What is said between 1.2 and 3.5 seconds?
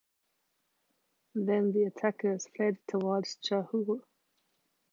Then the attackers fled towards